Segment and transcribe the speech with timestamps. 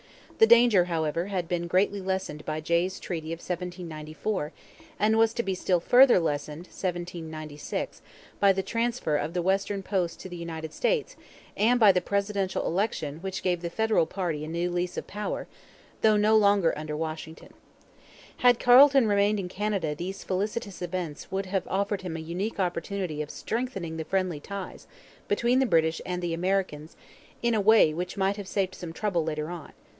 [0.39, 4.51] The danger, however, had been greatly lessened by Jay's Treaty of 1794
[4.99, 8.01] and was to be still further lessened (1796)
[8.39, 11.15] by the transfer of the Western Posts to the United States
[11.55, 15.45] and by the presidential election which gave the Federal party a new lease of power,
[16.01, 17.53] though no longer under Washington.
[18.37, 23.21] Had Carleton remained in Canada these felicitous events would have offered him a unique opportunity
[23.21, 24.87] of strengthening the friendly ties
[25.27, 26.95] between the British and the Americans
[27.43, 29.71] in a way which might have saved some trouble later on.